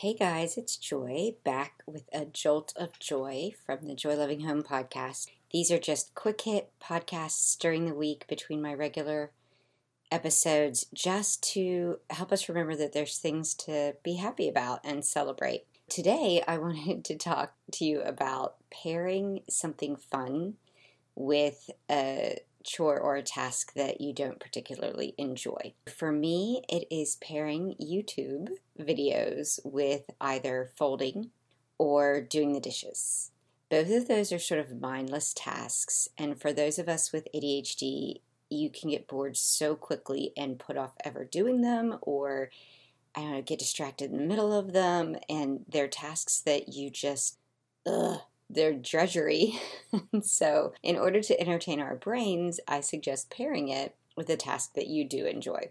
Hey 0.00 0.12
guys, 0.12 0.58
it's 0.58 0.76
Joy 0.76 1.36
back 1.42 1.82
with 1.86 2.04
a 2.12 2.26
jolt 2.26 2.74
of 2.76 2.98
joy 2.98 3.52
from 3.64 3.86
the 3.86 3.94
Joy 3.94 4.14
Loving 4.14 4.40
Home 4.40 4.62
podcast. 4.62 5.28
These 5.50 5.70
are 5.70 5.78
just 5.78 6.14
quick 6.14 6.42
hit 6.42 6.70
podcasts 6.78 7.56
during 7.56 7.86
the 7.86 7.94
week 7.94 8.26
between 8.28 8.60
my 8.60 8.74
regular 8.74 9.30
episodes 10.12 10.84
just 10.92 11.42
to 11.54 12.00
help 12.10 12.30
us 12.30 12.46
remember 12.46 12.76
that 12.76 12.92
there's 12.92 13.16
things 13.16 13.54
to 13.54 13.94
be 14.02 14.16
happy 14.16 14.50
about 14.50 14.80
and 14.84 15.02
celebrate. 15.02 15.64
Today, 15.88 16.44
I 16.46 16.58
wanted 16.58 17.02
to 17.06 17.16
talk 17.16 17.54
to 17.72 17.86
you 17.86 18.02
about 18.02 18.56
pairing 18.70 19.44
something 19.48 19.96
fun 19.96 20.56
with 21.14 21.70
a 21.90 22.40
chore 22.66 22.98
or 22.98 23.16
a 23.16 23.22
task 23.22 23.72
that 23.74 24.00
you 24.00 24.12
don't 24.12 24.40
particularly 24.40 25.14
enjoy. 25.16 25.72
For 25.86 26.12
me, 26.12 26.62
it 26.68 26.86
is 26.90 27.16
pairing 27.16 27.76
YouTube 27.80 28.48
videos 28.78 29.58
with 29.64 30.10
either 30.20 30.72
folding 30.76 31.30
or 31.78 32.20
doing 32.20 32.52
the 32.52 32.60
dishes. 32.60 33.30
Both 33.70 33.90
of 33.90 34.08
those 34.08 34.32
are 34.32 34.38
sort 34.38 34.60
of 34.60 34.80
mindless 34.80 35.32
tasks, 35.34 36.08
and 36.18 36.40
for 36.40 36.52
those 36.52 36.78
of 36.78 36.88
us 36.88 37.12
with 37.12 37.28
ADHD, 37.34 38.20
you 38.48 38.70
can 38.70 38.90
get 38.90 39.08
bored 39.08 39.36
so 39.36 39.74
quickly 39.74 40.32
and 40.36 40.58
put 40.58 40.76
off 40.76 40.92
ever 41.04 41.24
doing 41.24 41.62
them 41.62 41.98
or 42.02 42.50
I 43.16 43.20
don't 43.20 43.32
know, 43.32 43.42
get 43.42 43.58
distracted 43.58 44.10
in 44.10 44.18
the 44.18 44.24
middle 44.24 44.52
of 44.52 44.74
them, 44.74 45.16
and 45.28 45.64
they're 45.66 45.88
tasks 45.88 46.40
that 46.42 46.74
you 46.74 46.90
just, 46.90 47.38
ugh, 47.86 48.20
they're 48.48 48.74
drudgery. 48.74 49.58
so, 50.22 50.72
in 50.82 50.96
order 50.96 51.20
to 51.20 51.40
entertain 51.40 51.80
our 51.80 51.96
brains, 51.96 52.60
I 52.68 52.80
suggest 52.80 53.30
pairing 53.30 53.68
it 53.68 53.94
with 54.16 54.30
a 54.30 54.36
task 54.36 54.74
that 54.74 54.88
you 54.88 55.04
do 55.04 55.26
enjoy. 55.26 55.70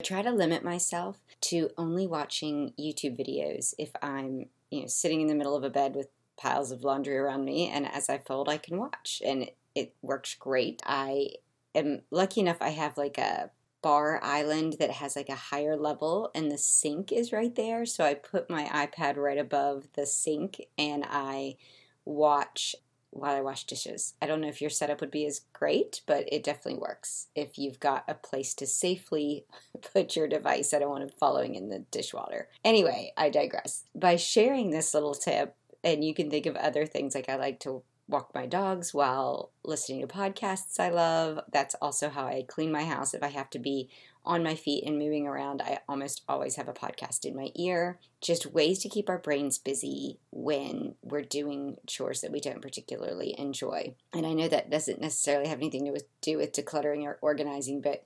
I 0.00 0.04
try 0.04 0.22
to 0.22 0.30
limit 0.30 0.64
myself 0.64 1.18
to 1.42 1.70
only 1.76 2.06
watching 2.06 2.72
YouTube 2.78 3.18
videos 3.18 3.74
if 3.78 3.90
I'm, 4.02 4.46
you 4.70 4.82
know, 4.82 4.86
sitting 4.86 5.20
in 5.20 5.26
the 5.26 5.34
middle 5.34 5.56
of 5.56 5.64
a 5.64 5.70
bed 5.70 5.94
with 5.94 6.08
piles 6.38 6.70
of 6.70 6.84
laundry 6.84 7.18
around 7.18 7.44
me 7.44 7.68
and 7.68 7.86
as 7.86 8.08
I 8.08 8.16
fold 8.16 8.48
I 8.48 8.56
can 8.56 8.78
watch 8.78 9.20
and 9.24 9.42
it, 9.42 9.56
it 9.74 9.94
works 10.00 10.34
great. 10.34 10.80
I 10.86 11.32
am 11.74 12.00
lucky 12.10 12.40
enough 12.40 12.56
I 12.60 12.70
have 12.70 12.96
like 12.96 13.18
a 13.18 13.50
bar 13.82 14.20
island 14.22 14.76
that 14.78 14.90
has 14.90 15.16
like 15.16 15.28
a 15.28 15.34
higher 15.34 15.76
level 15.76 16.30
and 16.34 16.50
the 16.50 16.58
sink 16.58 17.12
is 17.12 17.32
right 17.32 17.54
there 17.54 17.86
so 17.86 18.04
I 18.04 18.14
put 18.14 18.50
my 18.50 18.64
iPad 18.64 19.16
right 19.16 19.38
above 19.38 19.88
the 19.94 20.06
sink 20.06 20.60
and 20.76 21.04
I 21.08 21.56
watch 22.04 22.74
while 23.10 23.34
I 23.34 23.40
wash 23.40 23.64
dishes. 23.64 24.14
I 24.22 24.26
don't 24.26 24.40
know 24.40 24.48
if 24.48 24.60
your 24.60 24.70
setup 24.70 25.00
would 25.00 25.10
be 25.10 25.26
as 25.26 25.42
great, 25.52 26.00
but 26.06 26.32
it 26.32 26.44
definitely 26.44 26.80
works. 26.80 27.26
If 27.34 27.58
you've 27.58 27.80
got 27.80 28.04
a 28.06 28.14
place 28.14 28.54
to 28.54 28.66
safely 28.66 29.44
put 29.92 30.16
your 30.16 30.28
device, 30.28 30.72
I 30.72 30.78
don't 30.78 30.90
want 30.90 31.04
it 31.04 31.14
following 31.18 31.54
in 31.54 31.68
the 31.68 31.80
dishwater. 31.90 32.48
Anyway, 32.64 33.12
I 33.16 33.30
digress. 33.30 33.84
By 33.94 34.16
sharing 34.16 34.70
this 34.70 34.94
little 34.94 35.14
tip, 35.14 35.56
and 35.82 36.04
you 36.04 36.14
can 36.14 36.30
think 36.30 36.46
of 36.46 36.56
other 36.56 36.86
things 36.86 37.14
like 37.14 37.28
I 37.28 37.36
like 37.36 37.58
to 37.60 37.82
walk 38.06 38.32
my 38.34 38.44
dogs 38.44 38.92
while 38.92 39.50
listening 39.64 40.00
to 40.00 40.06
podcasts 40.06 40.78
I 40.78 40.90
love. 40.90 41.40
That's 41.52 41.74
also 41.76 42.10
how 42.10 42.26
I 42.26 42.44
clean 42.46 42.72
my 42.72 42.84
house 42.84 43.14
if 43.14 43.22
I 43.22 43.28
have 43.28 43.48
to 43.50 43.58
be 43.58 43.88
on 44.24 44.42
my 44.42 44.54
feet 44.54 44.84
and 44.86 44.98
moving 44.98 45.26
around, 45.26 45.62
I 45.62 45.80
almost 45.88 46.22
always 46.28 46.56
have 46.56 46.68
a 46.68 46.72
podcast 46.72 47.24
in 47.24 47.34
my 47.34 47.50
ear. 47.54 47.98
Just 48.20 48.52
ways 48.52 48.78
to 48.80 48.88
keep 48.88 49.08
our 49.08 49.18
brains 49.18 49.58
busy 49.58 50.18
when 50.30 50.94
we're 51.02 51.22
doing 51.22 51.76
chores 51.86 52.20
that 52.20 52.32
we 52.32 52.40
don't 52.40 52.62
particularly 52.62 53.34
enjoy. 53.38 53.94
And 54.12 54.26
I 54.26 54.34
know 54.34 54.48
that 54.48 54.70
doesn't 54.70 55.00
necessarily 55.00 55.48
have 55.48 55.58
anything 55.58 55.86
to 55.86 56.04
do 56.20 56.36
with 56.36 56.52
decluttering 56.52 57.04
or 57.04 57.18
organizing, 57.22 57.80
but 57.80 58.04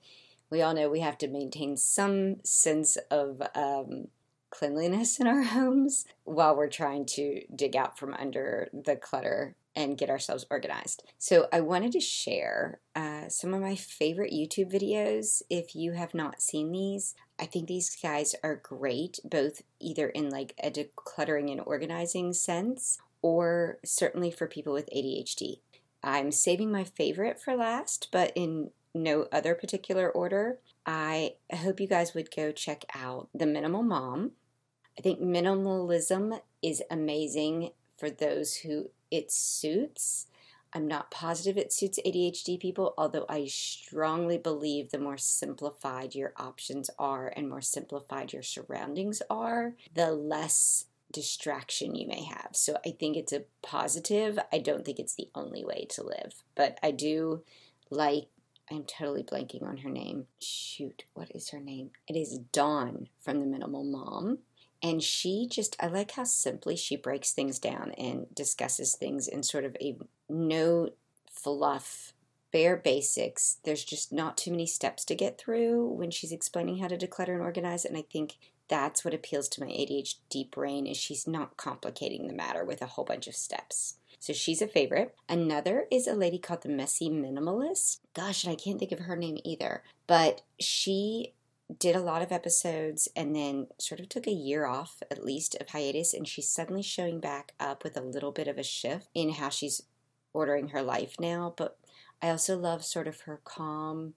we 0.49 0.61
all 0.61 0.73
know 0.73 0.89
we 0.89 1.01
have 1.01 1.17
to 1.19 1.27
maintain 1.27 1.75
some 1.75 2.37
sense 2.43 2.97
of 3.11 3.41
um, 3.55 4.07
cleanliness 4.49 5.19
in 5.19 5.27
our 5.27 5.43
homes 5.57 6.05
while 6.23 6.55
we're 6.55 6.69
trying 6.69 7.05
to 7.05 7.41
dig 7.53 7.75
out 7.75 7.97
from 7.97 8.13
under 8.13 8.69
the 8.73 8.95
clutter 8.95 9.55
and 9.75 9.97
get 9.97 10.09
ourselves 10.09 10.45
organized. 10.49 11.03
So, 11.17 11.49
I 11.51 11.59
wanted 11.59 11.91
to 11.91 11.99
share 11.99 12.79
uh, 13.25 13.29
some 13.29 13.53
of 13.53 13.61
my 13.61 13.75
favorite 13.75 14.33
YouTube 14.33 14.71
videos. 14.71 15.41
If 15.49 15.75
you 15.75 15.93
have 15.93 16.13
not 16.13 16.41
seen 16.41 16.71
these, 16.71 17.15
I 17.39 17.45
think 17.45 17.67
these 17.67 17.95
guys 17.95 18.35
are 18.43 18.55
great, 18.55 19.19
both 19.23 19.61
either 19.79 20.09
in 20.09 20.29
like 20.29 20.53
a 20.63 20.71
decluttering 20.71 21.51
and 21.51 21.61
organizing 21.65 22.33
sense, 22.33 22.99
or 23.21 23.79
certainly 23.83 24.31
for 24.31 24.47
people 24.47 24.73
with 24.73 24.89
ADHD. 24.95 25.59
I'm 26.03 26.31
saving 26.31 26.71
my 26.71 26.83
favorite 26.83 27.41
for 27.41 27.55
last, 27.55 28.09
but 28.11 28.31
in 28.35 28.71
no 28.93 29.27
other 29.31 29.55
particular 29.55 30.09
order. 30.09 30.59
I 30.85 31.35
hope 31.53 31.79
you 31.79 31.87
guys 31.87 32.13
would 32.13 32.33
go 32.33 32.51
check 32.51 32.85
out 32.93 33.27
The 33.33 33.47
Minimal 33.47 33.83
Mom. 33.83 34.31
I 34.97 35.01
think 35.01 35.19
minimalism 35.19 36.39
is 36.61 36.83
amazing 36.89 37.71
for 37.97 38.09
those 38.09 38.57
who 38.57 38.91
it 39.11 39.31
suits. 39.31 40.27
I'm 40.75 40.87
not 40.87 41.09
positive 41.09 41.57
it 41.57 41.71
suits 41.71 41.99
ADHD 42.05 42.59
people, 42.59 42.93
although 42.97 43.25
I 43.29 43.45
strongly 43.45 44.37
believe 44.37 44.91
the 44.91 44.99
more 44.99 45.17
simplified 45.17 46.13
your 46.13 46.33
options 46.35 46.89
are 46.99 47.31
and 47.33 47.49
more 47.49 47.61
simplified 47.61 48.33
your 48.33 48.43
surroundings 48.43 49.21
are, 49.29 49.75
the 49.93 50.11
less 50.11 50.85
distraction 51.13 51.95
you 51.95 52.05
may 52.05 52.25
have. 52.25 52.49
So 52.51 52.77
I 52.85 52.91
think 52.91 53.15
it's 53.15 53.31
a 53.31 53.45
positive. 53.61 54.37
I 54.51 54.57
don't 54.59 54.83
think 54.83 54.99
it's 54.99 55.15
the 55.15 55.29
only 55.33 55.63
way 55.63 55.87
to 55.91 56.03
live, 56.03 56.43
but 56.55 56.77
I 56.83 56.91
do 56.91 57.43
like. 57.89 58.27
I'm 58.69 58.83
totally 58.83 59.23
blanking 59.23 59.63
on 59.63 59.77
her 59.77 59.91
name. 59.91 60.25
Shoot, 60.41 61.03
what 61.13 61.31
is 61.35 61.51
her 61.51 61.59
name? 61.59 61.91
It 62.07 62.15
is 62.15 62.39
Dawn 62.51 63.07
from 63.21 63.39
The 63.39 63.45
Minimal 63.45 63.83
Mom. 63.83 64.39
And 64.81 65.01
she 65.01 65.47
just, 65.49 65.75
I 65.79 65.87
like 65.87 66.11
how 66.11 66.23
simply 66.25 66.75
she 66.75 66.95
breaks 66.95 67.31
things 67.31 67.59
down 67.59 67.91
and 67.91 68.25
discusses 68.33 68.95
things 68.95 69.27
in 69.27 69.43
sort 69.43 69.65
of 69.65 69.77
a 69.79 69.97
no 70.29 70.89
fluff, 71.31 72.13
bare 72.51 72.77
basics. 72.77 73.57
There's 73.63 73.83
just 73.83 74.13
not 74.13 74.37
too 74.37 74.51
many 74.51 74.65
steps 74.65 75.03
to 75.05 75.15
get 75.15 75.37
through 75.37 75.87
when 75.87 76.11
she's 76.11 76.31
explaining 76.31 76.77
how 76.77 76.87
to 76.87 76.97
declutter 76.97 77.33
and 77.33 77.41
organize. 77.41 77.85
And 77.85 77.97
I 77.97 78.03
think 78.03 78.37
that's 78.67 79.05
what 79.05 79.13
appeals 79.13 79.47
to 79.49 79.61
my 79.61 79.67
ADHD 79.67 80.49
brain 80.49 80.87
is 80.87 80.97
she's 80.97 81.27
not 81.27 81.57
complicating 81.57 82.27
the 82.27 82.33
matter 82.33 82.63
with 82.65 82.81
a 82.81 82.87
whole 82.87 83.05
bunch 83.05 83.27
of 83.27 83.35
steps. 83.35 83.97
So 84.19 84.33
she's 84.33 84.61
a 84.61 84.67
favorite. 84.67 85.13
Another 85.29 85.85
is 85.91 86.07
a 86.07 86.13
lady 86.13 86.39
called 86.39 86.63
the 86.63 86.69
Messy 86.69 87.09
Minimalist. 87.09 87.99
Gosh, 88.15 88.43
and 88.43 88.51
I 88.51 88.55
can't 88.55 88.79
think 88.79 88.91
of 88.91 88.99
her 88.99 89.15
name 89.15 89.37
either. 89.43 89.83
But 90.07 90.41
she 90.59 91.33
did 91.79 91.95
a 91.95 92.01
lot 92.01 92.21
of 92.21 92.31
episodes 92.31 93.07
and 93.15 93.35
then 93.35 93.67
sort 93.77 93.99
of 93.99 94.09
took 94.09 94.27
a 94.27 94.31
year 94.31 94.65
off 94.65 95.01
at 95.09 95.25
least 95.25 95.55
of 95.59 95.69
hiatus 95.69 96.13
and 96.13 96.27
she's 96.27 96.47
suddenly 96.47 96.83
showing 96.83 97.19
back 97.19 97.53
up 97.59 97.83
with 97.83 97.97
a 97.97 98.01
little 98.01 98.31
bit 98.31 98.47
of 98.47 98.57
a 98.57 98.63
shift 98.63 99.09
in 99.15 99.31
how 99.31 99.49
she's 99.49 99.81
ordering 100.35 100.69
her 100.69 100.81
life 100.81 101.15
now 101.19 101.53
but 101.57 101.77
i 102.21 102.29
also 102.29 102.57
love 102.57 102.83
sort 102.83 103.07
of 103.07 103.21
her 103.21 103.39
calm 103.43 104.13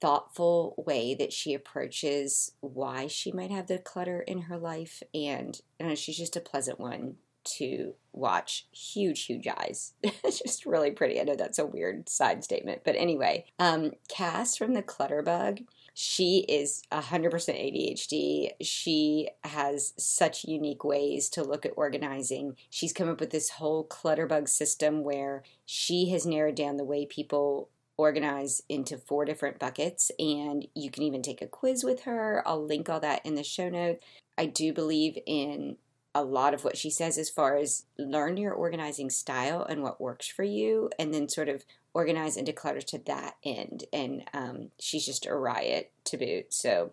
thoughtful 0.00 0.74
way 0.86 1.14
that 1.14 1.32
she 1.32 1.52
approaches 1.52 2.52
why 2.60 3.06
she 3.06 3.32
might 3.32 3.50
have 3.50 3.66
the 3.66 3.78
clutter 3.78 4.20
in 4.20 4.42
her 4.42 4.56
life 4.56 5.02
and 5.14 5.60
you 5.78 5.86
know, 5.86 5.94
she's 5.94 6.16
just 6.16 6.36
a 6.36 6.40
pleasant 6.40 6.80
one 6.80 7.16
to 7.42 7.94
watch. 8.12 8.66
Huge 8.72 9.24
huge 9.24 9.46
eyes. 9.46 9.94
Just 10.24 10.66
really 10.66 10.90
pretty. 10.90 11.20
I 11.20 11.24
know 11.24 11.36
that's 11.36 11.58
a 11.58 11.66
weird 11.66 12.08
side 12.08 12.44
statement 12.44 12.82
but 12.84 12.96
anyway 12.96 13.46
um 13.58 13.92
Cas 14.08 14.56
from 14.56 14.74
the 14.74 14.82
clutterbug 14.82 15.64
she 16.02 16.46
is 16.48 16.82
100% 16.90 17.30
ADHD. 17.30 18.52
She 18.62 19.28
has 19.44 19.92
such 19.98 20.46
unique 20.46 20.82
ways 20.82 21.28
to 21.28 21.44
look 21.44 21.66
at 21.66 21.74
organizing. 21.76 22.56
She's 22.70 22.94
come 22.94 23.10
up 23.10 23.20
with 23.20 23.28
this 23.28 23.50
whole 23.50 23.84
clutterbug 23.84 24.48
system 24.48 25.04
where 25.04 25.42
she 25.66 26.08
has 26.08 26.24
narrowed 26.24 26.54
down 26.54 26.78
the 26.78 26.86
way 26.86 27.04
people 27.04 27.68
organize 27.98 28.62
into 28.66 28.96
four 28.96 29.26
different 29.26 29.58
buckets 29.58 30.10
and 30.18 30.66
you 30.74 30.90
can 30.90 31.02
even 31.02 31.20
take 31.20 31.42
a 31.42 31.46
quiz 31.46 31.84
with 31.84 32.04
her. 32.04 32.42
I'll 32.46 32.64
link 32.64 32.88
all 32.88 33.00
that 33.00 33.26
in 33.26 33.34
the 33.34 33.44
show 33.44 33.68
note. 33.68 33.98
I 34.38 34.46
do 34.46 34.72
believe 34.72 35.18
in 35.26 35.76
a 36.14 36.24
lot 36.24 36.54
of 36.54 36.64
what 36.64 36.76
she 36.76 36.90
says 36.90 37.18
as 37.18 37.30
far 37.30 37.56
as 37.56 37.84
learn 37.98 38.36
your 38.36 38.52
organizing 38.52 39.10
style 39.10 39.62
and 39.62 39.82
what 39.82 40.00
works 40.00 40.26
for 40.26 40.42
you 40.42 40.90
and 40.98 41.14
then 41.14 41.28
sort 41.28 41.48
of 41.48 41.64
organize 41.94 42.36
and 42.36 42.46
declutter 42.46 42.82
to 42.84 42.98
that 42.98 43.36
end. 43.44 43.84
And 43.92 44.24
um, 44.32 44.70
she's 44.78 45.06
just 45.06 45.26
a 45.26 45.34
riot 45.34 45.92
to 46.04 46.16
boot. 46.16 46.52
So 46.52 46.92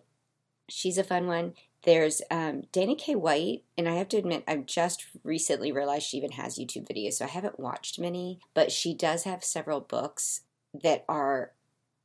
she's 0.68 0.98
a 0.98 1.04
fun 1.04 1.26
one. 1.26 1.54
There's 1.84 2.20
um, 2.30 2.64
Dana 2.72 2.96
K. 2.96 3.14
White, 3.14 3.62
and 3.76 3.88
I 3.88 3.94
have 3.94 4.08
to 4.08 4.16
admit, 4.16 4.42
I've 4.48 4.66
just 4.66 5.06
recently 5.22 5.70
realized 5.70 6.06
she 6.06 6.16
even 6.16 6.32
has 6.32 6.58
YouTube 6.58 6.88
videos, 6.88 7.14
so 7.14 7.24
I 7.24 7.28
haven't 7.28 7.60
watched 7.60 8.00
many, 8.00 8.40
but 8.52 8.72
she 8.72 8.94
does 8.94 9.22
have 9.22 9.44
several 9.44 9.80
books 9.80 10.42
that 10.74 11.04
are 11.08 11.52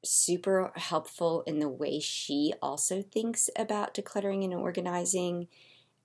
super 0.06 0.72
helpful 0.76 1.44
in 1.48 1.60
the 1.60 1.70
way 1.70 2.00
she 2.00 2.54
also 2.62 3.02
thinks 3.02 3.50
about 3.58 3.96
decluttering 3.96 4.44
and 4.44 4.54
organizing 4.54 5.48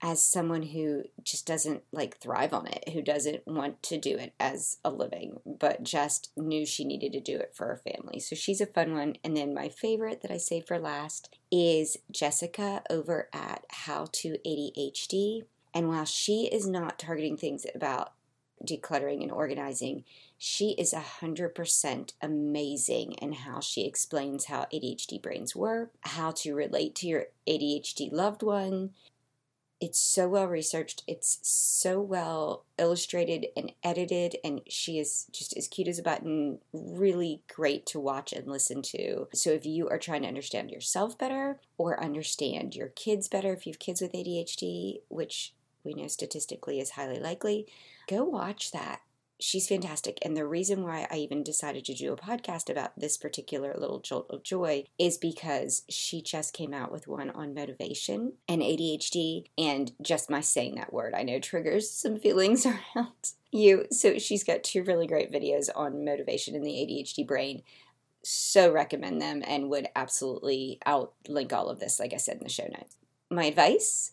as 0.00 0.22
someone 0.22 0.62
who 0.62 1.02
just 1.22 1.46
doesn't 1.46 1.82
like 1.92 2.18
thrive 2.18 2.52
on 2.52 2.66
it, 2.66 2.90
who 2.90 3.02
doesn't 3.02 3.46
want 3.46 3.82
to 3.82 3.98
do 3.98 4.16
it 4.16 4.32
as 4.38 4.78
a 4.84 4.90
living, 4.90 5.40
but 5.44 5.82
just 5.82 6.30
knew 6.36 6.64
she 6.64 6.84
needed 6.84 7.12
to 7.12 7.20
do 7.20 7.36
it 7.36 7.52
for 7.54 7.66
her 7.66 7.76
family. 7.76 8.20
So 8.20 8.36
she's 8.36 8.60
a 8.60 8.66
fun 8.66 8.94
one. 8.94 9.16
And 9.24 9.36
then 9.36 9.54
my 9.54 9.68
favorite 9.68 10.22
that 10.22 10.30
I 10.30 10.36
saved 10.36 10.68
for 10.68 10.78
last 10.78 11.36
is 11.50 11.96
Jessica 12.12 12.82
over 12.88 13.28
at 13.32 13.64
How 13.70 14.06
to 14.12 14.38
ADHD. 14.46 15.42
And 15.74 15.88
while 15.88 16.04
she 16.04 16.46
is 16.46 16.66
not 16.66 16.98
targeting 16.98 17.36
things 17.36 17.66
about 17.74 18.12
decluttering 18.64 19.22
and 19.22 19.32
organizing, 19.32 20.04
she 20.36 20.70
is 20.70 20.94
100% 20.94 22.12
amazing 22.22 23.12
in 23.14 23.32
how 23.32 23.60
she 23.60 23.84
explains 23.84 24.46
how 24.46 24.66
ADHD 24.72 25.20
brains 25.20 25.56
work, 25.56 25.92
how 26.02 26.30
to 26.30 26.54
relate 26.54 26.94
to 26.96 27.08
your 27.08 27.26
ADHD 27.48 28.12
loved 28.12 28.42
one, 28.42 28.90
it's 29.80 29.98
so 29.98 30.28
well 30.28 30.46
researched 30.46 31.04
it's 31.06 31.38
so 31.42 32.00
well 32.00 32.64
illustrated 32.78 33.46
and 33.56 33.72
edited 33.82 34.36
and 34.42 34.60
she 34.68 34.98
is 34.98 35.26
just 35.32 35.56
as 35.56 35.68
cute 35.68 35.88
as 35.88 35.98
a 35.98 36.02
button 36.02 36.58
really 36.72 37.42
great 37.54 37.86
to 37.86 38.00
watch 38.00 38.32
and 38.32 38.46
listen 38.46 38.82
to. 38.82 39.28
So 39.34 39.50
if 39.50 39.66
you 39.66 39.88
are 39.88 39.98
trying 39.98 40.22
to 40.22 40.28
understand 40.28 40.70
yourself 40.70 41.18
better 41.18 41.60
or 41.76 42.02
understand 42.02 42.74
your 42.74 42.88
kids 42.88 43.28
better 43.28 43.52
if 43.52 43.66
you 43.66 43.72
have 43.72 43.78
kids 43.78 44.00
with 44.00 44.12
adhd 44.12 45.00
which 45.08 45.54
we 45.84 45.94
know 45.94 46.08
statistically 46.08 46.80
is 46.80 46.90
highly 46.90 47.18
likely 47.18 47.66
go 48.08 48.24
watch 48.24 48.72
that 48.72 49.00
she's 49.40 49.68
fantastic. 49.68 50.18
And 50.22 50.36
the 50.36 50.46
reason 50.46 50.82
why 50.82 51.06
I 51.10 51.16
even 51.16 51.42
decided 51.42 51.84
to 51.84 51.94
do 51.94 52.12
a 52.12 52.16
podcast 52.16 52.68
about 52.68 52.98
this 52.98 53.16
particular 53.16 53.74
little 53.76 54.00
jolt 54.00 54.26
of 54.30 54.42
joy 54.42 54.84
is 54.98 55.16
because 55.16 55.82
she 55.88 56.20
just 56.20 56.52
came 56.52 56.74
out 56.74 56.90
with 56.90 57.08
one 57.08 57.30
on 57.30 57.54
motivation 57.54 58.34
and 58.48 58.62
ADHD. 58.62 59.44
And 59.56 59.92
just 60.02 60.30
my 60.30 60.40
saying 60.40 60.74
that 60.76 60.92
word, 60.92 61.14
I 61.14 61.22
know 61.22 61.38
triggers 61.38 61.90
some 61.90 62.18
feelings 62.18 62.66
around 62.96 63.32
you. 63.52 63.86
So 63.90 64.18
she's 64.18 64.44
got 64.44 64.64
two 64.64 64.82
really 64.82 65.06
great 65.06 65.32
videos 65.32 65.68
on 65.74 66.04
motivation 66.04 66.54
in 66.54 66.62
the 66.62 66.72
ADHD 66.72 67.26
brain. 67.26 67.62
So 68.24 68.70
recommend 68.70 69.22
them 69.22 69.42
and 69.46 69.70
would 69.70 69.88
absolutely, 69.94 70.78
I'll 70.84 71.14
link 71.28 71.52
all 71.52 71.68
of 71.68 71.78
this, 71.78 72.00
like 72.00 72.12
I 72.12 72.16
said, 72.16 72.38
in 72.38 72.42
the 72.42 72.48
show 72.48 72.64
notes. 72.64 72.96
My 73.30 73.44
advice 73.44 74.12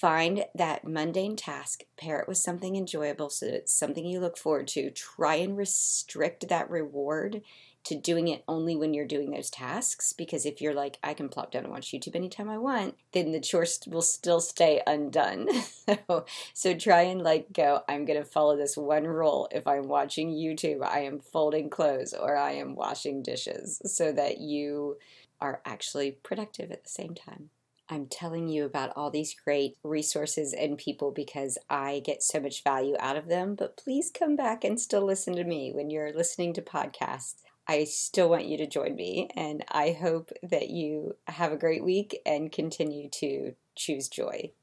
Find 0.00 0.44
that 0.54 0.86
mundane 0.86 1.34
task, 1.34 1.82
pair 1.96 2.20
it 2.20 2.28
with 2.28 2.38
something 2.38 2.76
enjoyable 2.76 3.30
so 3.30 3.46
it's 3.46 3.72
something 3.72 4.06
you 4.06 4.20
look 4.20 4.36
forward 4.36 4.68
to. 4.68 4.92
Try 4.92 5.34
and 5.36 5.56
restrict 5.56 6.48
that 6.48 6.70
reward 6.70 7.42
to 7.82 7.96
doing 7.96 8.28
it 8.28 8.44
only 8.46 8.76
when 8.76 8.94
you're 8.94 9.04
doing 9.04 9.32
those 9.32 9.50
tasks 9.50 10.12
because 10.12 10.46
if 10.46 10.60
you're 10.60 10.72
like 10.72 10.98
I 11.02 11.14
can 11.14 11.28
plop 11.28 11.50
down 11.50 11.64
and 11.64 11.72
watch 11.72 11.90
YouTube 11.90 12.14
anytime 12.14 12.48
I 12.48 12.58
want, 12.58 12.96
then 13.10 13.32
the 13.32 13.40
chores 13.40 13.80
will 13.88 14.02
still 14.02 14.40
stay 14.40 14.80
undone. 14.86 15.48
so, 15.88 16.24
so 16.54 16.74
try 16.74 17.02
and 17.02 17.20
like 17.20 17.52
go 17.52 17.82
I'm 17.88 18.04
going 18.04 18.20
to 18.20 18.24
follow 18.24 18.56
this 18.56 18.76
one 18.76 19.04
rule 19.04 19.48
if 19.50 19.66
I'm 19.66 19.88
watching 19.88 20.30
YouTube, 20.30 20.86
I 20.86 21.00
am 21.00 21.18
folding 21.18 21.70
clothes 21.70 22.14
or 22.14 22.36
I 22.36 22.52
am 22.52 22.76
washing 22.76 23.20
dishes 23.20 23.82
so 23.84 24.12
that 24.12 24.38
you 24.38 24.98
are 25.40 25.60
actually 25.64 26.12
productive 26.12 26.70
at 26.70 26.84
the 26.84 26.90
same 26.90 27.16
time. 27.16 27.50
I'm 27.88 28.06
telling 28.06 28.48
you 28.48 28.64
about 28.64 28.92
all 28.96 29.10
these 29.10 29.34
great 29.34 29.76
resources 29.82 30.52
and 30.52 30.76
people 30.76 31.10
because 31.10 31.56
I 31.70 32.02
get 32.04 32.22
so 32.22 32.40
much 32.40 32.62
value 32.62 32.96
out 33.00 33.16
of 33.16 33.28
them. 33.28 33.54
But 33.54 33.76
please 33.76 34.10
come 34.10 34.36
back 34.36 34.64
and 34.64 34.78
still 34.78 35.04
listen 35.04 35.34
to 35.36 35.44
me 35.44 35.72
when 35.72 35.90
you're 35.90 36.12
listening 36.12 36.52
to 36.54 36.62
podcasts. 36.62 37.36
I 37.66 37.84
still 37.84 38.30
want 38.30 38.46
you 38.46 38.56
to 38.58 38.66
join 38.66 38.94
me, 38.94 39.28
and 39.36 39.62
I 39.68 39.92
hope 39.92 40.32
that 40.42 40.70
you 40.70 41.16
have 41.26 41.52
a 41.52 41.56
great 41.58 41.84
week 41.84 42.18
and 42.24 42.50
continue 42.50 43.10
to 43.10 43.54
choose 43.76 44.08
joy. 44.08 44.52